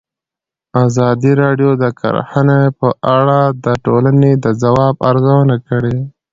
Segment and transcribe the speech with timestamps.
[0.85, 5.97] ازادي راډیو د کرهنه په اړه د ټولنې د ځواب ارزونه کړې.